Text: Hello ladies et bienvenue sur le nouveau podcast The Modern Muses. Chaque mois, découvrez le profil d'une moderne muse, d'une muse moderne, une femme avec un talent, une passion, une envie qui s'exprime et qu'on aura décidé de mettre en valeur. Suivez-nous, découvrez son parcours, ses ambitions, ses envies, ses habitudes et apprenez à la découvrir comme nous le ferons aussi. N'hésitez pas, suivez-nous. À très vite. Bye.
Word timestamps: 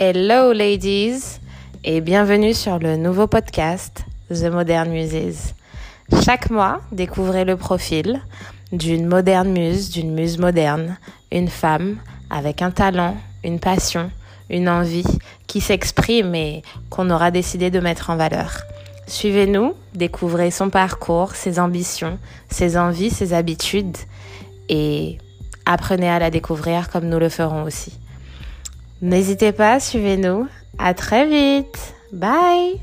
Hello 0.00 0.52
ladies 0.52 1.40
et 1.82 2.00
bienvenue 2.00 2.54
sur 2.54 2.78
le 2.78 2.96
nouveau 2.96 3.26
podcast 3.26 4.04
The 4.30 4.44
Modern 4.44 4.88
Muses. 4.90 5.54
Chaque 6.24 6.50
mois, 6.50 6.82
découvrez 6.92 7.44
le 7.44 7.56
profil 7.56 8.22
d'une 8.70 9.06
moderne 9.06 9.50
muse, 9.50 9.90
d'une 9.90 10.14
muse 10.14 10.38
moderne, 10.38 10.98
une 11.32 11.48
femme 11.48 11.96
avec 12.30 12.62
un 12.62 12.70
talent, 12.70 13.16
une 13.42 13.58
passion, 13.58 14.12
une 14.50 14.68
envie 14.68 15.02
qui 15.48 15.60
s'exprime 15.60 16.32
et 16.36 16.62
qu'on 16.90 17.10
aura 17.10 17.32
décidé 17.32 17.72
de 17.72 17.80
mettre 17.80 18.10
en 18.10 18.16
valeur. 18.16 18.58
Suivez-nous, 19.08 19.74
découvrez 19.96 20.52
son 20.52 20.70
parcours, 20.70 21.34
ses 21.34 21.58
ambitions, 21.58 22.20
ses 22.50 22.76
envies, 22.78 23.10
ses 23.10 23.32
habitudes 23.32 23.96
et 24.68 25.18
apprenez 25.66 26.08
à 26.08 26.20
la 26.20 26.30
découvrir 26.30 26.88
comme 26.88 27.08
nous 27.08 27.18
le 27.18 27.30
ferons 27.30 27.64
aussi. 27.64 27.98
N'hésitez 29.00 29.52
pas, 29.52 29.80
suivez-nous. 29.80 30.46
À 30.78 30.94
très 30.94 31.26
vite. 31.26 31.94
Bye. 32.12 32.80